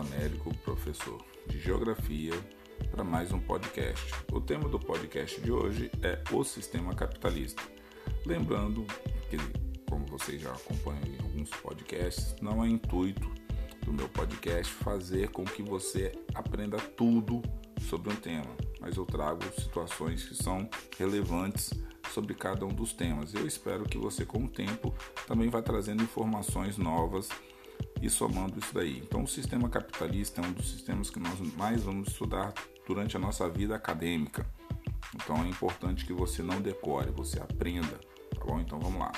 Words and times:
Américo, 0.00 0.54
professor 0.58 1.24
de 1.46 1.58
Geografia, 1.58 2.32
para 2.90 3.02
mais 3.02 3.32
um 3.32 3.40
podcast. 3.40 4.12
O 4.32 4.40
tema 4.40 4.68
do 4.68 4.78
podcast 4.78 5.40
de 5.40 5.50
hoje 5.50 5.90
é 6.02 6.22
o 6.32 6.44
sistema 6.44 6.94
capitalista. 6.94 7.62
Lembrando 8.24 8.84
que, 9.30 9.36
como 9.88 10.04
vocês 10.06 10.40
já 10.40 10.52
acompanham 10.52 11.02
em 11.06 11.22
alguns 11.22 11.50
podcasts, 11.50 12.34
não 12.40 12.64
é 12.64 12.68
intuito 12.68 13.30
do 13.84 13.92
meu 13.92 14.08
podcast 14.08 14.72
fazer 14.72 15.30
com 15.30 15.44
que 15.44 15.62
você 15.62 16.12
aprenda 16.34 16.76
tudo 16.76 17.40
sobre 17.88 18.12
um 18.12 18.16
tema, 18.16 18.56
mas 18.80 18.96
eu 18.96 19.06
trago 19.06 19.42
situações 19.58 20.24
que 20.24 20.34
são 20.34 20.68
relevantes 20.98 21.70
sobre 22.12 22.34
cada 22.34 22.64
um 22.64 22.74
dos 22.74 22.92
temas. 22.92 23.32
Eu 23.32 23.46
espero 23.46 23.84
que 23.84 23.96
você, 23.98 24.24
com 24.24 24.44
o 24.44 24.48
tempo, 24.48 24.94
também 25.26 25.48
vá 25.48 25.62
trazendo 25.62 26.02
informações 26.02 26.76
novas 26.76 27.28
e 28.00 28.10
somando 28.10 28.58
isso 28.58 28.74
daí. 28.74 28.98
Então, 28.98 29.22
o 29.22 29.28
sistema 29.28 29.68
capitalista 29.68 30.40
é 30.40 30.46
um 30.46 30.52
dos 30.52 30.70
sistemas 30.70 31.10
que 31.10 31.18
nós 31.18 31.38
mais 31.56 31.82
vamos 31.82 32.08
estudar 32.08 32.52
durante 32.86 33.16
a 33.16 33.20
nossa 33.20 33.48
vida 33.48 33.74
acadêmica. 33.74 34.46
Então, 35.14 35.44
é 35.44 35.48
importante 35.48 36.04
que 36.04 36.12
você 36.12 36.42
não 36.42 36.60
decore, 36.60 37.10
você 37.10 37.40
aprenda, 37.40 37.98
tá 38.34 38.44
bom? 38.44 38.60
Então, 38.60 38.78
vamos 38.78 39.00
lá. 39.00 39.12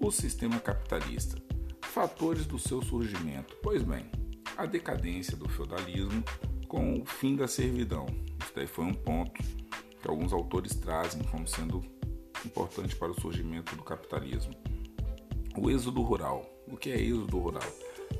O 0.00 0.10
sistema 0.10 0.58
capitalista. 0.58 1.40
Fatores 1.82 2.46
do 2.46 2.58
seu 2.58 2.82
surgimento. 2.82 3.56
Pois 3.62 3.82
bem, 3.82 4.10
a 4.56 4.66
decadência 4.66 5.36
do 5.36 5.48
feudalismo 5.48 6.24
com 6.66 7.00
o 7.00 7.04
fim 7.04 7.36
da 7.36 7.46
servidão. 7.46 8.06
Isso 8.42 8.52
daí 8.54 8.66
foi 8.66 8.84
um 8.84 8.94
ponto 8.94 9.42
que 10.00 10.08
alguns 10.08 10.32
autores 10.32 10.74
trazem 10.74 11.22
como 11.24 11.46
sendo 11.46 11.84
importante 12.44 12.96
para 12.96 13.12
o 13.12 13.20
surgimento 13.20 13.76
do 13.76 13.82
capitalismo. 13.82 14.54
O 15.56 15.70
êxodo 15.70 16.00
rural. 16.02 16.44
O 16.66 16.76
que 16.76 16.90
é 16.90 16.98
êxodo 16.98 17.38
rural? 17.38 17.62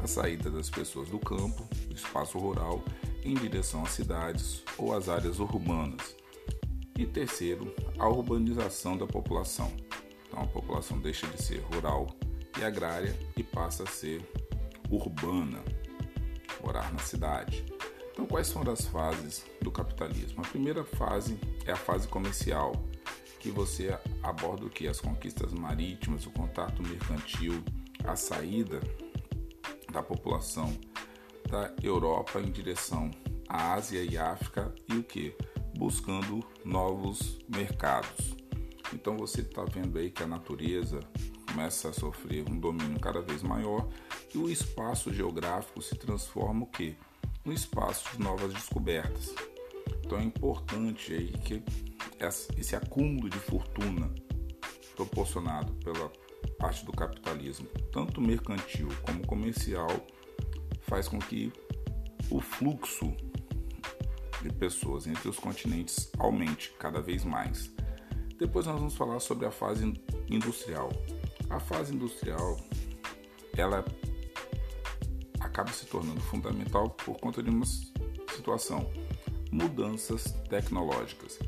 A 0.01 0.07
saída 0.07 0.51
das 0.51 0.71
pessoas 0.71 1.09
do 1.09 1.19
campo, 1.19 1.67
do 1.87 1.95
espaço 1.95 2.39
rural, 2.39 2.83
em 3.25 3.35
direção 3.35 3.83
às 3.83 3.91
cidades 3.91 4.63
ou 4.77 4.95
às 4.95 5.09
áreas 5.09 5.39
urbanas. 5.39 6.17
E 6.99 7.07
terceiro, 7.07 7.75
a 7.99 8.09
urbanização 8.09 8.97
da 8.97 9.07
população. 9.07 9.73
Então 10.27 10.43
a 10.43 10.47
população 10.47 10.99
deixa 10.99 11.27
de 11.27 11.43
ser 11.43 11.61
rural 11.61 12.09
e 12.59 12.65
agrária 12.65 13.17
e 13.37 13.43
passa 13.43 13.85
a 13.85 13.87
ser 13.87 14.23
urbana, 14.91 15.63
morar 16.63 16.93
na 16.93 16.99
cidade. 16.99 17.65
Então 18.13 18.27
quais 18.27 18.47
são 18.47 18.63
as 18.71 18.87
fases 18.87 19.45
do 19.61 19.71
capitalismo? 19.71 20.43
A 20.43 20.49
primeira 20.49 20.85
fase 20.85 21.39
é 21.65 21.73
a 21.73 21.77
fase 21.77 22.07
comercial, 22.09 22.73
que 23.41 23.51
você 23.51 23.99
aborda 24.23 24.67
o 24.67 24.71
que 24.71 24.87
as 24.87 25.01
conquistas 25.01 25.53
marítimas, 25.53 26.27
o 26.27 26.31
contato 26.31 26.83
mercantil, 26.83 27.63
a 28.05 28.15
saída 28.15 28.81
da 29.93 30.03
população 30.03 30.77
da 31.49 31.73
Europa 31.83 32.41
em 32.41 32.51
direção 32.51 33.11
à 33.49 33.75
Ásia 33.75 34.03
e 34.03 34.17
África 34.17 34.75
e 34.89 34.97
o 34.97 35.05
que? 35.05 35.37
Buscando 35.77 36.43
novos 36.65 37.39
mercados. 37.49 38.35
Então 38.93 39.17
você 39.17 39.43
está 39.43 39.65
vendo 39.65 39.99
aí 39.99 40.11
que 40.11 40.23
a 40.23 40.27
natureza 40.27 41.01
começa 41.47 41.91
a 41.91 41.93
sofrer 41.93 42.49
um 42.49 42.59
domínio 42.59 42.99
cada 42.99 43.21
vez 43.21 43.43
maior 43.43 43.87
e 44.35 44.39
o 44.39 44.49
espaço 44.49 45.13
geográfico 45.13 45.83
se 45.83 45.95
transforma 45.95 46.65
o 46.65 46.67
que? 46.67 46.97
No 47.45 47.53
espaço 47.53 48.11
de 48.13 48.23
novas 48.23 48.53
descobertas. 48.53 49.35
Então 50.05 50.19
é 50.19 50.25
importante 50.25 51.13
aí 51.13 51.33
que 51.33 51.63
esse 52.57 52.77
acúmulo 52.77 53.29
de 53.29 53.39
fortuna 53.39 54.11
proporcionado 54.95 55.73
pela 55.75 56.11
parte 56.59 56.85
do 56.85 56.93
capitalismo, 56.93 57.67
tanto 57.91 58.21
mercantil 58.21 58.89
como 59.03 59.27
comercial, 59.27 59.89
faz 60.83 61.09
com 61.09 61.19
que 61.19 61.53
o 62.31 62.41
fluxo 62.41 63.15
de 64.43 64.51
pessoas 64.51 65.07
entre 65.07 65.29
os 65.29 65.39
continentes 65.39 66.11
aumente 66.19 66.73
cada 66.79 67.01
vez 67.01 67.25
mais. 67.25 67.71
Depois 68.39 68.67
nós 68.67 68.77
vamos 68.79 68.95
falar 68.95 69.21
sobre 69.21 69.47
a 69.47 69.51
fase 69.51 69.93
industrial. 70.29 70.91
A 71.49 71.61
fase 71.61 71.95
industrial, 71.95 72.59
ela 73.57 73.85
acaba 75.39 75.71
se 75.71 75.87
tornando 75.87 76.21
fundamental 76.21 76.91
por 76.91 77.19
conta 77.19 77.43
de 77.43 77.51
uma 77.51 77.65
situação, 78.35 78.91
mudanças 79.51 80.33
tecnológicas. 80.49 81.39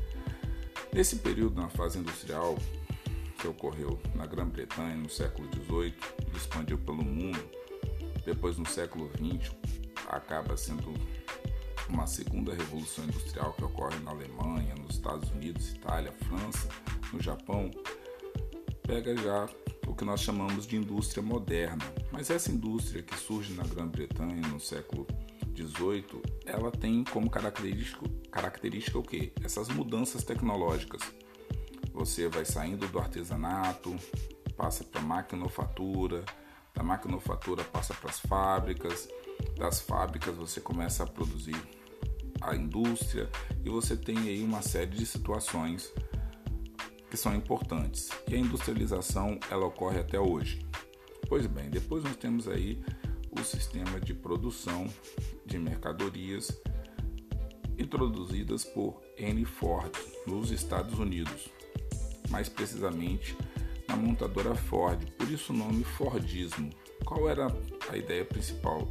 Nesse 0.93 1.17
período, 1.17 1.59
na 1.59 1.69
fase 1.69 1.99
industrial, 1.99 2.55
que 3.35 3.47
ocorreu 3.47 3.99
na 4.13 4.25
Grã-Bretanha 4.25 4.95
no 4.95 5.09
século 5.09 5.47
XVIII 5.53 5.95
e 6.33 6.37
expandiu 6.37 6.77
pelo 6.77 7.03
mundo, 7.03 7.39
depois 8.25 8.57
no 8.57 8.67
século 8.67 9.09
XX 9.09 9.53
acaba 10.07 10.55
sendo 10.57 10.93
uma 11.89 12.07
segunda 12.07 12.53
revolução 12.53 13.03
industrial 13.05 13.53
que 13.53 13.63
ocorre 13.63 13.99
na 13.99 14.11
Alemanha, 14.11 14.73
nos 14.75 14.95
Estados 14.95 15.29
Unidos, 15.31 15.73
Itália, 15.73 16.11
França, 16.11 16.67
no 17.13 17.21
Japão, 17.21 17.69
pega 18.83 19.15
já 19.15 19.47
o 19.87 19.95
que 19.95 20.03
nós 20.03 20.21
chamamos 20.21 20.65
de 20.65 20.75
indústria 20.75 21.21
moderna. 21.21 21.83
Mas 22.11 22.29
essa 22.29 22.51
indústria 22.51 23.03
que 23.03 23.15
surge 23.15 23.53
na 23.53 23.63
Grã-Bretanha 23.63 24.41
no 24.47 24.59
século 24.59 25.05
XVIII, 25.55 26.21
ela 26.45 26.71
tem 26.71 27.03
como 27.03 27.29
característica, 27.29 28.01
característica 28.31 28.97
o 28.97 29.03
quê? 29.03 29.31
Essas 29.43 29.69
mudanças 29.69 30.23
tecnológicas 30.23 31.01
você 31.95 32.27
vai 32.27 32.43
saindo 32.43 32.85
do 32.89 32.99
artesanato, 32.99 33.95
passa 34.57 34.83
para 34.83 34.99
a 34.99 35.03
maquinofatura, 35.03 36.25
da 36.73 36.83
maquinofatura 36.83 37.63
passa 37.63 37.93
para 37.93 38.09
as 38.09 38.19
fábricas, 38.19 39.07
das 39.57 39.79
fábricas 39.79 40.35
você 40.35 40.59
começa 40.59 41.03
a 41.03 41.07
produzir 41.07 41.55
a 42.41 42.53
indústria 42.53 43.29
e 43.63 43.69
você 43.69 43.95
tem 43.95 44.17
aí 44.17 44.43
uma 44.43 44.61
série 44.61 44.91
de 44.91 45.05
situações 45.05 45.89
que 47.09 47.15
são 47.15 47.33
importantes. 47.33 48.09
E 48.27 48.35
a 48.35 48.39
industrialização 48.39 49.39
ela 49.49 49.65
ocorre 49.65 49.99
até 49.99 50.19
hoje. 50.19 50.67
Pois 51.29 51.47
bem, 51.47 51.69
depois 51.69 52.03
nós 52.03 52.17
temos 52.17 52.45
aí 52.45 52.83
o 53.31 53.41
sistema 53.41 54.01
de 54.01 54.13
produção 54.13 54.85
de 55.45 55.57
mercadorias 55.57 56.51
introduzidas 57.77 58.65
por 58.65 59.01
Henry 59.17 59.45
Ford 59.45 59.95
nos 60.27 60.51
Estados 60.51 60.99
Unidos 60.99 61.55
mais 62.29 62.49
precisamente 62.49 63.35
na 63.87 63.95
montadora 63.95 64.55
Ford, 64.55 65.03
por 65.17 65.29
isso 65.29 65.53
o 65.53 65.55
nome 65.55 65.83
Fordismo. 65.83 66.69
Qual 67.05 67.29
era 67.29 67.47
a 67.89 67.97
ideia 67.97 68.25
principal 68.25 68.87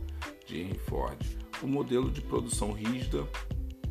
de 0.46 0.60
Henry 0.60 0.78
Ford? 0.78 1.18
O 1.62 1.66
modelo 1.66 2.10
de 2.10 2.20
produção 2.20 2.72
rígida, 2.72 3.26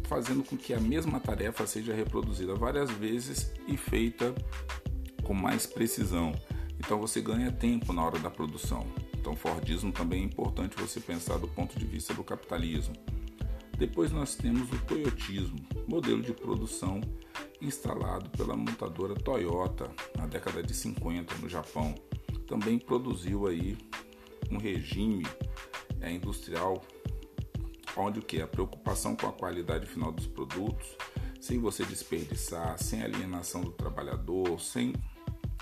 fazendo 0.04 0.44
com 0.44 0.56
que 0.56 0.74
a 0.74 0.80
mesma 0.80 1.20
tarefa 1.20 1.66
seja 1.66 1.94
reproduzida 1.94 2.56
várias 2.56 2.90
vezes 2.92 3.52
e 3.68 3.76
feita 3.76 4.34
com 5.24 5.34
mais 5.34 5.66
precisão. 5.66 6.34
Então 6.80 7.00
você 7.00 7.22
ganha 7.22 7.52
tempo 7.52 7.94
na 7.94 8.06
hora 8.06 8.20
da 8.20 8.30
produção. 8.30 8.86
Então 9.14 9.36
Fordismo 9.36 9.92
também 9.92 10.22
é 10.22 10.26
importante 10.26 10.76
você 10.80 11.00
pensar 11.00 11.38
do 11.38 11.48
ponto 11.48 11.78
de 11.78 11.86
vista 11.86 12.14
do 12.14 12.24
capitalismo. 12.24 12.94
Depois 13.78 14.12
nós 14.12 14.36
temos 14.36 14.72
o 14.72 14.78
Toyotismo, 14.86 15.60
modelo 15.88 16.22
de 16.22 16.34
produção 16.34 17.02
instalado 17.62 18.30
pela 18.32 18.56
montadora 18.56 19.16
Toyota 19.16 19.90
na 20.18 20.28
década 20.28 20.62
de 20.62 20.74
50 20.74 21.36
no 21.36 21.50
Japão. 21.50 21.96
Também 22.48 22.78
produziu 22.78 23.48
aí 23.48 23.78
um 24.52 24.58
regime 24.58 25.26
é, 26.02 26.12
industrial 26.12 26.82
onde 27.96 28.20
o 28.20 28.24
que 28.24 28.42
a 28.42 28.48
preocupação 28.48 29.16
com 29.16 29.28
a 29.28 29.34
qualidade 29.34 29.86
final 29.86 30.12
dos 30.12 30.28
produtos, 30.28 30.96
sem 31.40 31.60
você 31.60 31.86
desperdiçar, 31.86 32.78
sem 32.82 33.04
alienação 33.04 33.62
do 33.62 33.72
trabalhador, 33.72 34.60
sem 34.60 34.94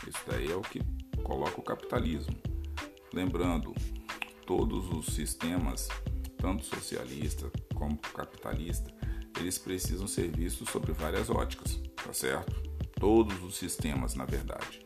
isso 0.07 0.19
daí 0.27 0.51
é 0.51 0.55
o 0.55 0.61
que 0.61 0.81
coloca 1.23 1.59
o 1.59 1.63
capitalismo. 1.63 2.35
Lembrando, 3.13 3.73
todos 4.45 4.89
os 4.89 5.13
sistemas, 5.13 5.89
tanto 6.41 6.65
socialista 6.65 7.51
como 7.75 7.97
capitalista, 7.97 8.91
eles 9.39 9.57
precisam 9.57 10.07
ser 10.07 10.27
vistos 10.29 10.69
sobre 10.69 10.91
várias 10.91 11.29
óticas, 11.29 11.79
tá 12.03 12.11
certo? 12.11 12.51
Todos 12.99 13.41
os 13.43 13.55
sistemas, 13.55 14.15
na 14.15 14.25
verdade. 14.25 14.85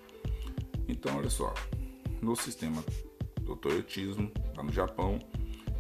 Então, 0.88 1.18
olha 1.18 1.30
só, 1.30 1.54
no 2.22 2.36
sistema 2.36 2.84
do 3.42 3.56
toyotismo, 3.56 4.32
lá 4.56 4.64
no 4.64 4.72
Japão, 4.72 5.18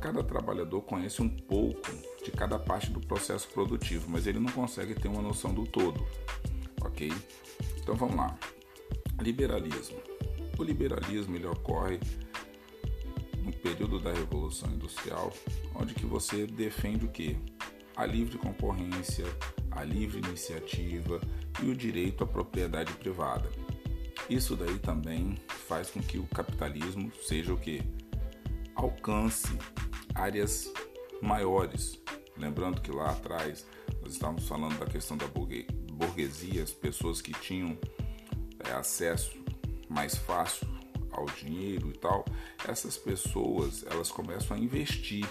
cada 0.01 0.23
trabalhador 0.23 0.81
conhece 0.81 1.21
um 1.21 1.29
pouco 1.29 1.91
de 2.23 2.31
cada 2.31 2.57
parte 2.57 2.89
do 2.89 2.99
processo 2.99 3.47
produtivo, 3.49 4.09
mas 4.09 4.25
ele 4.25 4.39
não 4.39 4.51
consegue 4.51 4.95
ter 4.95 5.07
uma 5.07 5.21
noção 5.21 5.53
do 5.53 5.65
todo, 5.65 6.05
ok? 6.81 7.11
Então 7.77 7.95
vamos 7.95 8.15
lá. 8.15 8.37
Liberalismo. 9.21 9.97
O 10.57 10.63
liberalismo 10.63 11.35
ele 11.35 11.47
ocorre 11.47 11.99
no 13.45 13.53
período 13.53 13.99
da 13.99 14.11
Revolução 14.11 14.69
Industrial, 14.71 15.31
onde 15.75 15.93
que 15.93 16.05
você 16.05 16.45
defende 16.47 17.05
o 17.05 17.09
que? 17.09 17.37
a 17.95 18.05
livre 18.05 18.37
concorrência, 18.37 19.25
a 19.71 19.83
livre 19.83 20.19
iniciativa 20.19 21.21
e 21.63 21.69
o 21.69 21.75
direito 21.75 22.23
à 22.23 22.27
propriedade 22.27 22.91
privada. 22.93 23.49
Isso 24.29 24.55
daí 24.55 24.77
também 24.79 25.37
faz 25.67 25.89
com 25.89 26.01
que 26.01 26.17
o 26.17 26.27
capitalismo 26.27 27.11
seja 27.23 27.53
o 27.53 27.57
que 27.57 27.81
alcance 28.75 29.57
áreas 30.13 30.71
maiores. 31.21 31.99
Lembrando 32.37 32.81
que 32.81 32.91
lá 32.91 33.11
atrás 33.11 33.65
nós 34.01 34.13
estávamos 34.13 34.47
falando 34.47 34.77
da 34.77 34.85
questão 34.85 35.15
da 35.15 35.27
burguesia, 35.27 36.63
as 36.63 36.71
pessoas 36.71 37.21
que 37.21 37.31
tinham 37.33 37.77
é, 38.67 38.71
acesso 38.73 39.37
mais 39.87 40.17
fácil 40.17 40.74
ao 41.15 41.25
dinheiro 41.25 41.89
e 41.89 41.97
tal, 41.97 42.25
essas 42.67 42.97
pessoas 42.97 43.83
elas 43.89 44.11
começam 44.11 44.55
a 44.55 44.59
investir. 44.59 45.25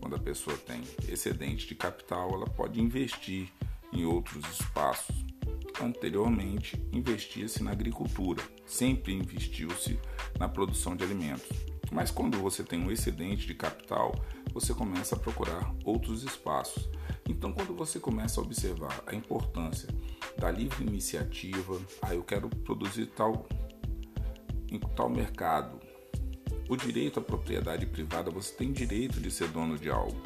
Quando 0.00 0.16
a 0.16 0.18
pessoa 0.18 0.56
tem 0.56 0.82
excedente 1.08 1.66
de 1.66 1.74
capital, 1.74 2.30
ela 2.32 2.46
pode 2.46 2.80
investir 2.80 3.48
em 3.92 4.04
outros 4.04 4.44
espaços. 4.50 5.14
Anteriormente, 5.80 6.82
investia-se 6.92 7.62
na 7.62 7.70
agricultura, 7.70 8.42
sempre 8.66 9.14
investiu-se 9.14 9.98
na 10.38 10.48
produção 10.48 10.94
de 10.94 11.04
alimentos. 11.04 11.48
Mas 11.90 12.10
quando 12.10 12.38
você 12.38 12.62
tem 12.62 12.80
um 12.80 12.90
excedente 12.90 13.46
de 13.46 13.54
capital, 13.54 14.14
você 14.52 14.72
começa 14.74 15.16
a 15.16 15.18
procurar 15.18 15.74
outros 15.84 16.22
espaços. 16.22 16.88
Então, 17.28 17.52
quando 17.52 17.74
você 17.74 17.98
começa 17.98 18.40
a 18.40 18.44
observar 18.44 19.02
a 19.06 19.14
importância 19.14 19.88
da 20.38 20.50
livre 20.50 20.84
iniciativa, 20.84 21.80
ah, 22.02 22.14
eu 22.14 22.22
quero 22.22 22.48
produzir 22.48 23.06
tal 23.06 23.46
em 24.70 24.78
tal 24.78 25.08
mercado. 25.08 25.80
O 26.68 26.76
direito 26.76 27.18
à 27.18 27.22
propriedade 27.22 27.86
privada, 27.86 28.30
você 28.30 28.54
tem 28.54 28.72
direito 28.72 29.20
de 29.20 29.30
ser 29.30 29.48
dono 29.48 29.76
de 29.76 29.90
algo. 29.90 30.20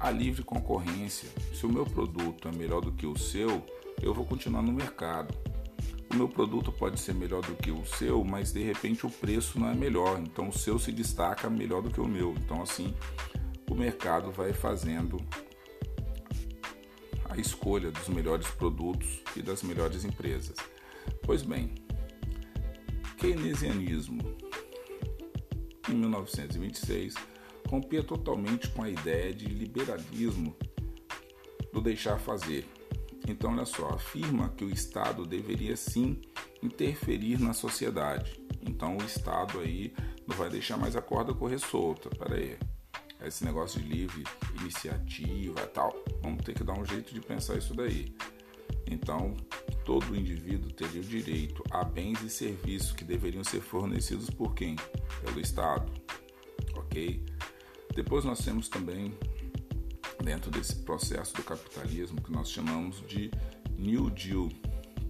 A 0.00 0.10
livre 0.10 0.42
concorrência, 0.42 1.28
se 1.54 1.66
o 1.66 1.72
meu 1.72 1.84
produto 1.84 2.48
é 2.48 2.52
melhor 2.52 2.80
do 2.80 2.92
que 2.92 3.06
o 3.06 3.16
seu, 3.16 3.64
eu 4.00 4.14
vou 4.14 4.24
continuar 4.24 4.62
no 4.62 4.72
mercado. 4.72 5.34
O 6.12 6.16
meu 6.16 6.28
produto 6.28 6.72
pode 6.72 6.98
ser 6.98 7.14
melhor 7.14 7.40
do 7.42 7.54
que 7.54 7.70
o 7.70 7.86
seu, 7.86 8.22
mas 8.24 8.52
de 8.52 8.62
repente 8.62 9.06
o 9.06 9.10
preço 9.10 9.58
não 9.58 9.70
é 9.70 9.74
melhor, 9.74 10.20
então 10.20 10.48
o 10.48 10.52
seu 10.52 10.78
se 10.78 10.92
destaca 10.92 11.48
melhor 11.48 11.82
do 11.82 11.90
que 11.90 12.00
o 12.00 12.08
meu. 12.08 12.34
Então 12.34 12.60
assim, 12.60 12.94
o 13.70 13.74
mercado 13.74 14.30
vai 14.30 14.52
fazendo 14.52 15.18
a 17.30 17.38
escolha 17.38 17.90
dos 17.90 18.08
melhores 18.08 18.46
produtos 18.48 19.22
e 19.34 19.40
das 19.40 19.62
melhores 19.62 20.04
empresas. 20.04 20.56
Pois 21.22 21.42
bem, 21.42 21.72
keynesianismo 23.22 24.20
em 25.88 25.94
1926 25.94 27.14
rompia 27.68 28.02
totalmente 28.02 28.68
com 28.70 28.82
a 28.82 28.90
ideia 28.90 29.32
de 29.32 29.46
liberalismo 29.46 30.56
do 31.72 31.80
deixar 31.80 32.18
fazer. 32.18 32.66
Então, 33.28 33.52
olha 33.52 33.64
só, 33.64 33.90
afirma 33.90 34.48
que 34.56 34.64
o 34.64 34.70
Estado 34.70 35.24
deveria 35.24 35.76
sim 35.76 36.20
interferir 36.60 37.40
na 37.40 37.52
sociedade. 37.52 38.42
Então, 38.60 38.96
o 38.96 39.04
Estado 39.04 39.60
aí 39.60 39.94
não 40.26 40.36
vai 40.36 40.50
deixar 40.50 40.76
mais 40.76 40.96
a 40.96 41.00
corda 41.00 41.32
correr 41.32 41.60
solta. 41.60 42.10
Pera 42.10 42.34
aí, 42.34 42.58
esse 43.24 43.44
negócio 43.44 43.80
de 43.80 43.88
livre 43.88 44.24
iniciativa 44.60 45.60
e 45.60 45.66
tal, 45.68 45.94
vamos 46.20 46.44
ter 46.44 46.54
que 46.54 46.64
dar 46.64 46.76
um 46.76 46.84
jeito 46.84 47.14
de 47.14 47.20
pensar 47.20 47.56
isso 47.56 47.72
daí. 47.72 48.12
Então, 48.84 49.36
todo 49.92 50.16
indivíduo 50.16 50.72
teria 50.72 51.02
o 51.02 51.04
direito 51.04 51.62
a 51.70 51.84
bens 51.84 52.22
e 52.22 52.30
serviços 52.30 52.92
que 52.92 53.04
deveriam 53.04 53.44
ser 53.44 53.60
fornecidos 53.60 54.30
por 54.30 54.54
quem? 54.54 54.74
Pelo 55.22 55.38
Estado. 55.38 55.92
Ok? 56.76 57.22
Depois 57.94 58.24
nós 58.24 58.42
temos 58.42 58.70
também, 58.70 59.12
dentro 60.24 60.50
desse 60.50 60.76
processo 60.76 61.34
do 61.34 61.42
capitalismo, 61.42 62.22
que 62.22 62.32
nós 62.32 62.50
chamamos 62.50 63.06
de 63.06 63.30
New 63.76 64.08
Deal, 64.08 64.48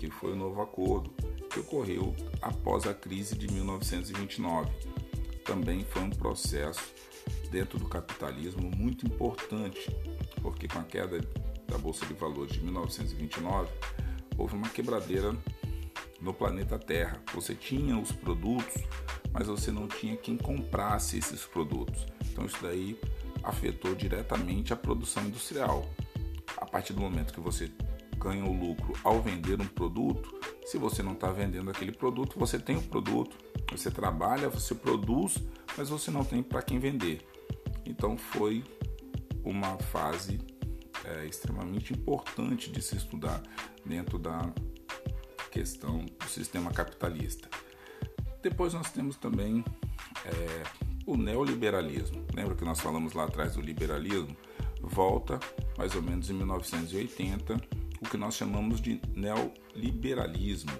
que 0.00 0.10
foi 0.10 0.32
o 0.32 0.36
novo 0.36 0.60
acordo 0.60 1.14
que 1.48 1.60
ocorreu 1.60 2.12
após 2.40 2.84
a 2.84 2.92
crise 2.92 3.38
de 3.38 3.46
1929. 3.52 4.68
Também 5.44 5.84
foi 5.84 6.02
um 6.02 6.10
processo 6.10 6.92
dentro 7.52 7.78
do 7.78 7.88
capitalismo 7.88 8.68
muito 8.76 9.06
importante, 9.06 9.94
porque 10.40 10.66
com 10.66 10.80
a 10.80 10.84
queda 10.84 11.20
da 11.68 11.78
Bolsa 11.78 12.04
de 12.04 12.14
Valores 12.14 12.54
de 12.54 12.64
1929, 12.64 13.70
houve 14.36 14.54
uma 14.54 14.68
quebradeira 14.68 15.36
no 16.20 16.32
planeta 16.32 16.78
Terra. 16.78 17.20
Você 17.34 17.54
tinha 17.54 17.98
os 17.98 18.12
produtos, 18.12 18.74
mas 19.32 19.46
você 19.46 19.70
não 19.70 19.88
tinha 19.88 20.16
quem 20.16 20.36
comprasse 20.36 21.18
esses 21.18 21.44
produtos. 21.44 22.06
Então 22.30 22.46
isso 22.46 22.58
daí 22.62 22.98
afetou 23.42 23.94
diretamente 23.94 24.72
a 24.72 24.76
produção 24.76 25.24
industrial. 25.24 25.88
A 26.56 26.66
partir 26.66 26.92
do 26.92 27.00
momento 27.00 27.34
que 27.34 27.40
você 27.40 27.70
ganha 28.16 28.44
o 28.44 28.52
lucro 28.52 28.92
ao 29.02 29.20
vender 29.20 29.60
um 29.60 29.66
produto, 29.66 30.40
se 30.64 30.78
você 30.78 31.02
não 31.02 31.12
está 31.12 31.30
vendendo 31.32 31.70
aquele 31.70 31.90
produto, 31.90 32.38
você 32.38 32.58
tem 32.58 32.76
o 32.76 32.82
produto, 32.82 33.36
você 33.70 33.90
trabalha, 33.90 34.48
você 34.48 34.74
produz, 34.74 35.38
mas 35.76 35.88
você 35.88 36.10
não 36.10 36.24
tem 36.24 36.42
para 36.42 36.62
quem 36.62 36.78
vender. 36.78 37.26
Então 37.84 38.16
foi 38.16 38.62
uma 39.44 39.76
fase 39.78 40.38
é, 41.04 41.26
extremamente 41.26 41.92
importante 41.92 42.70
de 42.70 42.80
se 42.82 42.96
estudar 42.96 43.42
dentro 43.84 44.18
da 44.18 44.52
questão 45.50 46.04
do 46.04 46.28
sistema 46.28 46.70
capitalista. 46.70 47.48
Depois 48.42 48.74
nós 48.74 48.90
temos 48.90 49.16
também 49.16 49.64
é, 50.24 50.62
o 51.06 51.16
neoliberalismo. 51.16 52.24
Lembra 52.34 52.54
que 52.54 52.64
nós 52.64 52.80
falamos 52.80 53.12
lá 53.12 53.24
atrás 53.24 53.54
do 53.54 53.60
liberalismo? 53.60 54.36
Volta 54.80 55.38
mais 55.78 55.94
ou 55.94 56.02
menos 56.02 56.28
em 56.28 56.34
1980, 56.34 57.56
o 58.00 58.08
que 58.08 58.16
nós 58.16 58.34
chamamos 58.34 58.80
de 58.80 59.00
neoliberalismo, 59.14 60.72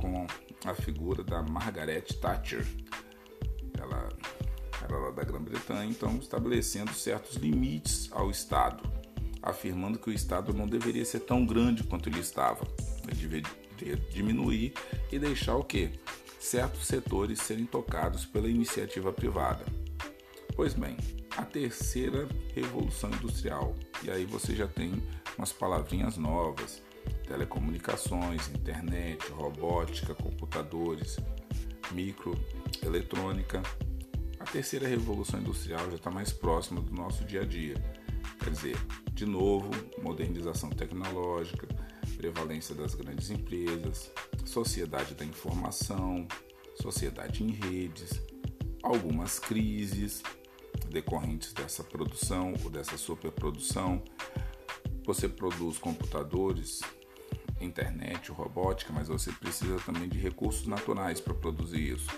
com 0.00 0.26
a 0.64 0.74
figura 0.74 1.22
da 1.22 1.42
Margaret 1.42 2.02
Thatcher. 2.20 2.66
Ela 3.78 4.08
era 4.82 4.98
lá 4.98 5.10
da 5.10 5.22
Grã-Bretanha, 5.24 5.90
então 5.90 6.16
estabelecendo 6.16 6.92
certos 6.92 7.36
limites 7.36 8.10
ao 8.12 8.30
Estado 8.30 8.91
afirmando 9.42 9.98
que 9.98 10.10
o 10.10 10.12
Estado 10.12 10.54
não 10.54 10.66
deveria 10.66 11.04
ser 11.04 11.20
tão 11.20 11.44
grande 11.44 11.82
quanto 11.82 12.08
ele 12.08 12.20
estava. 12.20 12.66
Ele 13.08 13.16
deveria 13.16 13.96
diminuir 14.10 14.72
e 15.10 15.18
deixar 15.18 15.56
o 15.56 15.64
quê? 15.64 15.90
Certos 16.38 16.86
setores 16.86 17.40
serem 17.40 17.66
tocados 17.66 18.24
pela 18.24 18.48
iniciativa 18.48 19.12
privada. 19.12 19.64
Pois 20.54 20.74
bem, 20.74 20.96
a 21.36 21.44
terceira 21.44 22.28
revolução 22.54 23.10
industrial. 23.10 23.74
E 24.02 24.10
aí 24.10 24.24
você 24.24 24.54
já 24.54 24.66
tem 24.66 25.02
umas 25.36 25.52
palavrinhas 25.52 26.16
novas: 26.16 26.82
telecomunicações, 27.26 28.48
internet, 28.48 29.30
robótica, 29.30 30.14
computadores, 30.14 31.16
microeletrônica. 31.92 33.62
A 34.38 34.44
terceira 34.44 34.88
revolução 34.88 35.40
industrial 35.40 35.88
já 35.90 35.96
está 35.96 36.10
mais 36.10 36.32
próxima 36.32 36.80
do 36.80 36.92
nosso 36.92 37.24
dia 37.24 37.42
a 37.42 37.46
dia. 37.46 37.74
Quer 38.40 38.50
dizer, 38.50 38.76
de 39.12 39.26
novo, 39.26 39.70
modernização 40.02 40.70
tecnológica, 40.70 41.68
prevalência 42.16 42.74
das 42.74 42.94
grandes 42.94 43.30
empresas, 43.30 44.10
sociedade 44.44 45.14
da 45.14 45.24
informação, 45.24 46.26
sociedade 46.80 47.44
em 47.44 47.50
redes, 47.50 48.20
algumas 48.82 49.38
crises 49.38 50.22
decorrentes 50.88 51.52
dessa 51.52 51.84
produção 51.84 52.54
ou 52.64 52.70
dessa 52.70 52.96
superprodução. 52.96 54.02
Você 55.04 55.28
produz 55.28 55.78
computadores, 55.78 56.80
internet, 57.60 58.30
robótica, 58.30 58.92
mas 58.92 59.08
você 59.08 59.32
precisa 59.32 59.76
também 59.80 60.08
de 60.08 60.18
recursos 60.18 60.66
naturais 60.66 61.20
para 61.20 61.34
produzir 61.34 61.94
isso. 61.94 62.10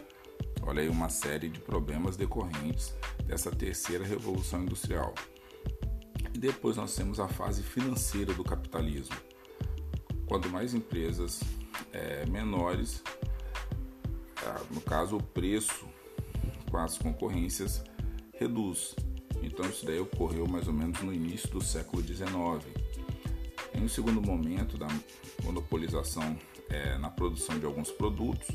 Olha 0.62 0.82
aí 0.82 0.88
uma 0.88 1.08
série 1.08 1.48
de 1.48 1.60
problemas 1.60 2.16
decorrentes 2.16 2.94
dessa 3.26 3.50
terceira 3.50 4.04
revolução 4.04 4.62
industrial. 4.62 5.14
E 6.34 6.38
depois 6.38 6.76
nós 6.76 6.94
temos 6.94 7.20
a 7.20 7.28
fase 7.28 7.62
financeira 7.62 8.34
do 8.34 8.42
capitalismo. 8.42 9.16
Quanto 10.26 10.48
mais 10.48 10.74
empresas 10.74 11.40
é, 11.92 12.26
menores, 12.26 13.02
é, 14.42 14.74
no 14.74 14.80
caso 14.80 15.16
o 15.16 15.22
preço 15.22 15.86
com 16.68 16.76
as 16.76 16.98
concorrências 16.98 17.84
reduz. 18.34 18.96
Então 19.42 19.64
isso 19.66 19.86
daí 19.86 20.00
ocorreu 20.00 20.46
mais 20.48 20.66
ou 20.66 20.74
menos 20.74 21.00
no 21.02 21.14
início 21.14 21.48
do 21.50 21.62
século 21.62 22.02
XIX. 22.02 22.26
Em 23.72 23.84
um 23.84 23.88
segundo 23.88 24.20
momento 24.20 24.76
da 24.76 24.88
monopolização 25.44 26.36
é, 26.68 26.98
na 26.98 27.10
produção 27.10 27.58
de 27.58 27.66
alguns 27.66 27.90
produtos, 27.90 28.48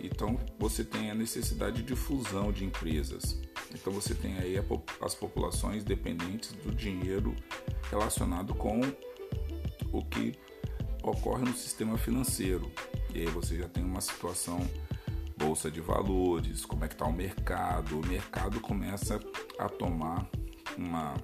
então 0.00 0.38
você 0.58 0.84
tem 0.84 1.10
a 1.10 1.14
necessidade 1.14 1.82
de 1.82 1.94
fusão 1.94 2.50
de 2.50 2.64
empresas. 2.64 3.40
Então 3.74 3.92
você 3.92 4.14
tem 4.14 4.38
aí 4.38 4.54
as 5.00 5.14
populações 5.14 5.84
dependentes 5.84 6.52
do 6.52 6.74
dinheiro 6.74 7.34
relacionado 7.90 8.54
com 8.54 8.80
o 9.92 10.04
que 10.04 10.38
ocorre 11.02 11.44
no 11.44 11.54
sistema 11.54 11.98
financeiro. 11.98 12.70
E 13.14 13.20
aí 13.20 13.26
você 13.26 13.58
já 13.58 13.68
tem 13.68 13.84
uma 13.84 14.00
situação 14.00 14.60
bolsa 15.36 15.70
de 15.70 15.80
valores, 15.80 16.64
como 16.64 16.84
é 16.84 16.88
que 16.88 16.94
está 16.94 17.06
o 17.06 17.12
mercado. 17.12 18.00
O 18.00 18.06
mercado 18.06 18.60
começa 18.60 19.20
a 19.58 19.68
tomar 19.68 20.28
uma 20.78 21.14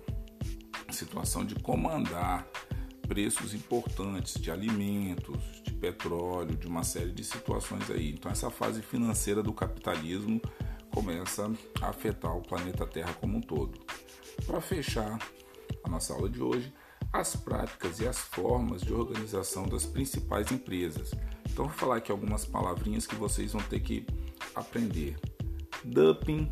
situação 0.91 1.45
de 1.45 1.55
comandar 1.55 2.47
preços 3.09 3.55
importantes 3.55 4.41
de 4.41 4.51
alimentos, 4.51 5.63
de 5.65 5.73
petróleo, 5.73 6.57
de 6.57 6.67
uma 6.67 6.85
série 6.85 7.11
de 7.11 7.25
situações 7.25 7.91
aí. 7.91 8.13
Então 8.13 8.31
essa 8.31 8.51
fase 8.51 8.83
financeira 8.83 9.43
do 9.43 9.53
capitalismo 9.53 10.41
começa 10.93 11.51
a 11.81 11.89
afetar 11.89 12.37
o 12.37 12.43
planeta 12.43 12.87
Terra 12.87 13.15
como 13.15 13.39
um 13.39 13.41
todo. 13.41 13.79
Para 14.47 14.61
fechar 14.61 15.19
a 15.85 15.89
nossa 15.89 16.13
aula 16.13 16.29
de 16.29 16.43
hoje, 16.43 16.73
as 17.13 17.35
práticas 17.35 17.99
e 18.01 18.07
as 18.07 18.19
formas 18.19 18.83
de 18.83 18.93
organização 18.93 19.67
das 19.67 19.85
principais 19.85 20.51
empresas. 20.53 21.11
Então, 21.51 21.67
vou 21.67 21.75
falar 21.75 21.97
aqui 21.97 22.13
algumas 22.13 22.45
palavrinhas 22.45 23.07
que 23.07 23.15
vocês 23.15 23.53
vão 23.53 23.63
ter 23.63 23.81
que 23.81 24.07
aprender. 24.55 25.19
Dumping, 25.85 26.51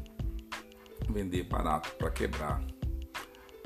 vender 1.08 1.44
barato 1.44 1.90
para 1.96 2.10
quebrar 2.10 2.62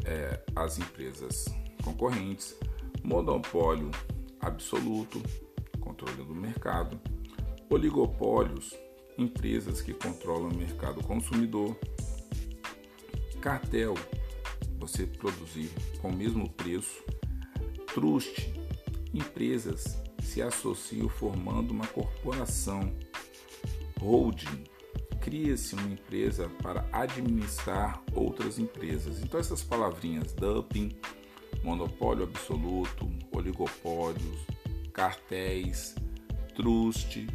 é, 0.05 0.43
as 0.55 0.79
empresas 0.79 1.47
concorrentes. 1.83 2.57
Monopólio 3.03 3.91
absoluto, 4.41 5.23
controle 5.81 6.25
do 6.25 6.35
mercado. 6.35 7.01
Oligopólios, 7.71 8.77
empresas 9.19 9.81
que 9.81 9.93
controlam 9.93 10.51
o 10.51 10.57
mercado 10.57 11.03
consumidor. 11.03 11.77
Cartel, 13.41 13.95
você 14.79 15.07
produzir 15.07 15.71
com 16.01 16.09
o 16.09 16.17
mesmo 16.17 16.49
preço. 16.51 17.03
Trust, 17.95 18.53
empresas 19.13 19.99
se 20.23 20.41
associam 20.41 21.09
formando 21.09 21.73
uma 21.73 21.87
corporação. 21.87 22.93
Holding, 24.01 24.65
cria-se 25.21 25.75
uma 25.75 25.89
empresa 25.89 26.49
para 26.63 26.87
administrar 26.93 28.03
outras 28.15 28.59
empresas. 28.59 29.21
Então 29.21 29.39
essas 29.39 29.63
palavrinhas 29.63 30.33
dumping, 30.33 30.91
monopólio 31.63 32.25
absoluto, 32.25 33.09
oligopólios, 33.31 34.41
cartéis, 34.93 35.95
trust, 36.57 37.27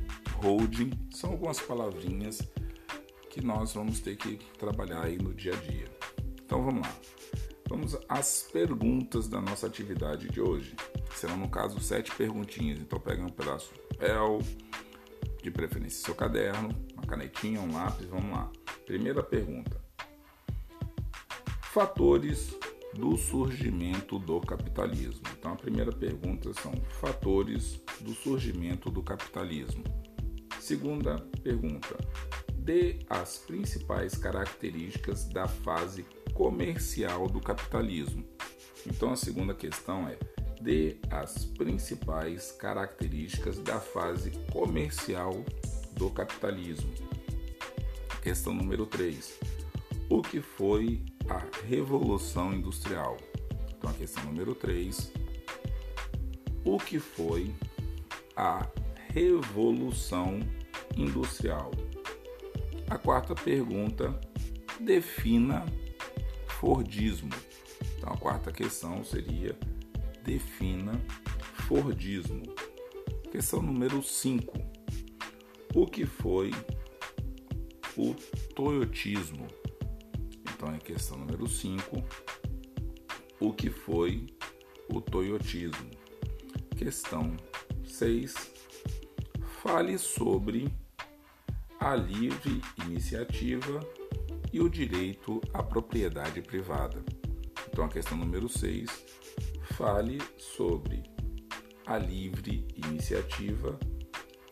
holding, 0.41 0.91
são 1.11 1.31
algumas 1.31 1.59
palavrinhas 1.59 2.41
que 3.29 3.43
nós 3.43 3.73
vamos 3.73 3.99
ter 3.99 4.15
que 4.15 4.37
trabalhar 4.57 5.03
aí 5.03 5.17
no 5.17 5.33
dia 5.33 5.53
a 5.53 5.57
dia. 5.57 5.85
Então 6.43 6.63
vamos 6.63 6.81
lá. 6.81 6.95
Vamos 7.69 7.97
às 8.07 8.43
perguntas 8.43 9.27
da 9.27 9.41
nossa 9.41 9.67
atividade 9.67 10.29
de 10.29 10.39
hoje. 10.39 10.75
Serão, 11.13 11.35
no 11.35 11.49
caso, 11.49 11.79
sete 11.81 12.15
perguntinhas. 12.15 12.79
Então, 12.79 12.97
pega 12.99 13.21
um 13.21 13.29
pedaço 13.29 13.73
de 13.73 13.79
papel, 13.79 14.39
de 15.43 15.51
preferência 15.51 16.05
seu 16.05 16.15
caderno, 16.15 16.69
uma 16.93 17.03
canetinha, 17.05 17.59
um 17.59 17.73
lápis. 17.73 18.07
Vamos 18.07 18.31
lá. 18.31 18.49
Primeira 18.85 19.21
pergunta: 19.21 19.81
Fatores 21.73 22.55
do 22.93 23.17
surgimento 23.17 24.17
do 24.17 24.39
capitalismo. 24.39 25.23
Então, 25.37 25.51
a 25.51 25.55
primeira 25.55 25.91
pergunta 25.91 26.53
são 26.53 26.73
fatores 27.01 27.81
do 27.99 28.13
surgimento 28.13 28.89
do 28.89 29.03
capitalismo. 29.03 29.83
Segunda 30.67 31.19
pergunta: 31.41 31.97
dê 32.57 32.99
as 33.09 33.37
principais 33.37 34.17
características 34.17 35.23
da 35.23 35.47
fase 35.47 36.05
comercial 36.33 37.29
do 37.29 37.39
capitalismo. 37.39 38.25
Então 38.85 39.13
a 39.13 39.15
segunda 39.15 39.53
questão 39.53 40.09
é: 40.09 40.19
dê 40.59 40.97
as 41.09 41.45
principais 41.45 42.51
características 42.51 43.59
da 43.59 43.79
fase 43.79 44.31
comercial 44.51 45.41
do 45.93 46.09
capitalismo. 46.09 46.93
Questão 48.21 48.53
número 48.53 48.85
3. 48.85 49.39
O 50.09 50.21
que 50.21 50.41
foi 50.41 51.01
a 51.29 51.47
Revolução 51.65 52.53
Industrial? 52.53 53.15
Então 53.77 53.89
a 53.89 53.93
questão 53.93 54.21
número 54.25 54.53
3. 54.53 55.13
O 56.65 56.77
que 56.77 56.99
foi 56.99 57.55
a 58.35 58.67
Revolução 59.13 60.41
Industrial? 60.97 61.71
A 62.89 62.97
quarta 62.97 63.35
pergunta: 63.35 64.19
defina 64.79 65.65
Fordismo. 66.47 67.33
Então 67.97 68.11
a 68.11 68.17
quarta 68.17 68.51
questão 68.51 69.03
seria 69.03 69.57
defina 70.23 70.99
Fordismo. 71.67 72.43
Questão 73.31 73.61
número 73.61 74.01
5. 74.01 74.57
O 75.75 75.85
que 75.85 76.05
foi 76.05 76.51
o 77.95 78.13
Toyotismo? 78.55 79.47
Então 80.53 80.73
é 80.73 80.79
questão 80.79 81.17
número 81.17 81.47
5. 81.47 82.03
O 83.39 83.53
que 83.53 83.69
foi 83.69 84.25
o 84.89 84.99
Toyotismo? 84.99 85.91
Questão 86.75 87.35
6. 87.85 88.51
Fale 89.61 89.97
sobre 89.97 90.71
a 91.79 91.95
livre 91.95 92.61
iniciativa 92.85 93.79
e 94.51 94.59
o 94.59 94.69
direito 94.69 95.41
à 95.53 95.61
propriedade 95.61 96.41
privada. 96.41 97.03
Então, 97.69 97.85
a 97.85 97.89
questão 97.89 98.17
número 98.17 98.49
6 98.49 98.89
fale 99.73 100.21
sobre 100.37 101.03
a 101.85 101.97
livre 101.97 102.67
iniciativa 102.75 103.77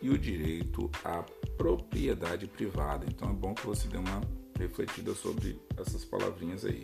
e 0.01 0.09
o 0.09 0.17
direito 0.17 0.89
à 1.03 1.23
propriedade 1.57 2.47
privada. 2.47 3.05
Então, 3.07 3.29
é 3.29 3.33
bom 3.33 3.53
que 3.53 3.65
você 3.65 3.87
dê 3.87 3.97
uma 3.97 4.21
refletida 4.57 5.13
sobre 5.13 5.59
essas 5.77 6.05
palavrinhas 6.05 6.63
aí. 6.65 6.83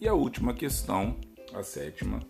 E 0.00 0.08
a 0.08 0.14
última 0.14 0.54
questão, 0.54 1.18
a 1.54 1.62
sétima, 1.62 2.20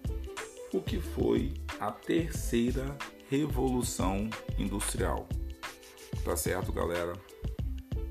o 0.73 0.81
que 0.81 1.01
foi 1.01 1.55
a 1.81 1.91
terceira 1.91 2.97
revolução 3.29 4.29
industrial? 4.59 5.29
Tá 6.25 6.37
certo, 6.37 6.73
galera? 6.73 7.15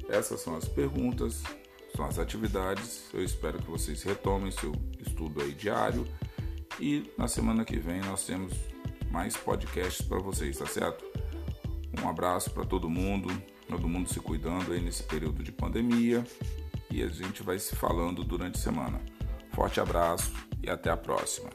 Essas 0.10 0.42
são 0.42 0.56
as 0.56 0.68
perguntas 0.68 1.44
são 1.98 2.06
as 2.06 2.20
atividades. 2.20 3.06
Eu 3.12 3.24
espero 3.24 3.58
que 3.58 3.70
vocês 3.70 4.04
retomem 4.04 4.52
seu 4.52 4.72
estudo 5.00 5.42
aí 5.42 5.52
diário. 5.52 6.08
E 6.80 7.12
na 7.18 7.28
semana 7.28 7.66
que 7.66 7.78
vem 7.80 8.00
nós 8.02 8.24
temos 8.24 8.54
mais 9.10 9.36
podcasts 9.36 10.06
para 10.06 10.20
vocês, 10.20 10.58
tá 10.58 10.68
certo? 10.68 11.04
Um 12.00 12.08
abraço 12.08 12.52
para 12.52 12.64
todo 12.64 12.88
mundo, 12.88 13.30
todo 13.68 13.88
mundo 13.88 14.08
se 14.08 14.20
cuidando 14.20 14.72
aí 14.72 14.80
nesse 14.80 15.02
período 15.02 15.44
de 15.44 15.52
pandemia 15.52 16.24
e 16.92 17.02
a 17.02 17.08
gente 17.08 17.42
vai 17.42 17.58
se 17.58 17.76
falando 17.76 18.24
durante 18.24 18.60
a 18.60 18.62
semana. 18.62 19.02
Forte 19.54 19.80
abraço 19.80 20.32
e 20.62 20.70
até 20.70 20.92
a 20.92 20.98
próxima. 20.98 21.50